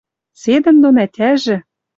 [0.41, 1.55] Седӹндон ӓтяжӹ